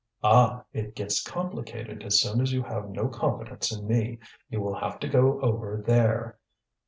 "Ah! 0.23 0.63
it 0.73 0.95
gets 0.95 1.21
complicated 1.21 2.01
as 2.01 2.19
soon 2.19 2.41
as 2.41 2.51
you 2.51 2.63
have 2.63 2.89
no 2.89 3.07
confidence 3.07 3.71
in 3.71 3.85
me; 3.85 4.17
you 4.49 4.59
will 4.59 4.73
have 4.73 4.99
to 5.01 5.07
go 5.07 5.39
over 5.41 5.83
there." 5.85 6.39